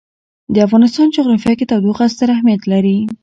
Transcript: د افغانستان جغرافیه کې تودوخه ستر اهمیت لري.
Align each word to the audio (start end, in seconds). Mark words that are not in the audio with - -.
د 0.53 0.55
افغانستان 0.67 1.07
جغرافیه 1.15 1.53
کې 1.59 1.69
تودوخه 1.69 2.05
ستر 2.13 2.29
اهمیت 2.35 2.61
لري. 2.71 2.97